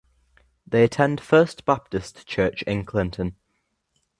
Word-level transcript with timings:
They 0.65 0.83
attend 0.85 1.21
First 1.21 1.63
Baptist 1.63 2.25
Church 2.25 2.63
in 2.63 2.85
Clinton. 2.85 3.35